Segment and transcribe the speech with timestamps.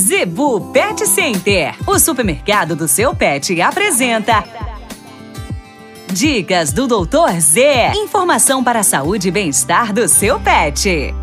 [0.00, 4.42] Zebu Pet Center, o supermercado do seu pet, apresenta.
[6.10, 7.92] Dicas do Doutor Z.
[7.96, 11.14] Informação para a saúde e bem-estar do seu pet.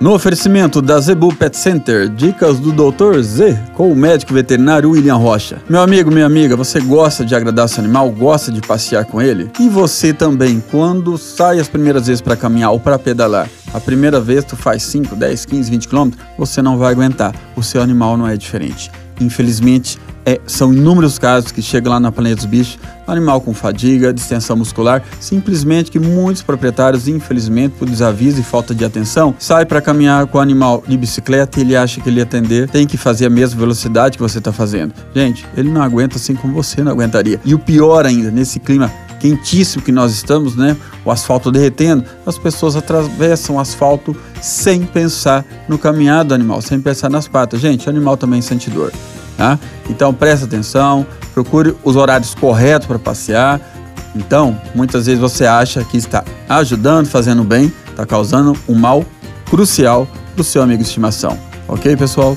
[0.00, 3.20] No oferecimento da Zebu Pet Center, dicas do Dr.
[3.20, 5.62] Z com o médico veterinário William Rocha.
[5.68, 9.50] Meu amigo, minha amiga, você gosta de agradar seu animal, gosta de passear com ele?
[9.60, 14.20] E você também, quando sai as primeiras vezes para caminhar ou para pedalar, a primeira
[14.20, 17.34] vez tu faz 5, 10, 15, 20 quilômetros, você não vai aguentar.
[17.56, 18.90] O seu animal não é diferente.
[19.20, 24.12] Infelizmente, é, são inúmeros casos que chegam lá na Planeta dos Bichos, animal com fadiga,
[24.12, 29.80] distensão muscular, simplesmente que muitos proprietários, infelizmente, por desaviso e falta de atenção, sai para
[29.80, 33.26] caminhar com o animal de bicicleta e ele acha que ele atender tem que fazer
[33.26, 34.94] a mesma velocidade que você está fazendo.
[35.14, 37.40] Gente, ele não aguenta assim como você não aguentaria.
[37.44, 38.90] E o pior ainda, nesse clima
[39.24, 40.76] quentíssimo que nós estamos, né?
[41.02, 46.78] O asfalto derretendo, as pessoas atravessam o asfalto sem pensar no caminhar do animal, sem
[46.78, 47.58] pensar nas patas.
[47.58, 48.92] Gente, o animal também sente dor.
[49.38, 49.58] Tá?
[49.88, 53.58] Então preste atenção, procure os horários corretos para passear.
[54.14, 59.06] Então, muitas vezes você acha que está ajudando, fazendo bem, está causando um mal
[59.48, 61.38] crucial para o seu amigo de estimação.
[61.66, 62.36] Ok, pessoal?